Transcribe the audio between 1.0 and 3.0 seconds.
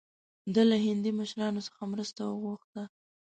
مشرانو څخه مرسته وغوښته.